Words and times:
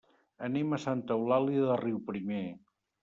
Anem 0.47 0.71
a 0.77 0.79
Santa 0.85 1.17
Eulàlia 1.19 1.67
de 1.73 1.77
Riuprimer. 1.83 2.43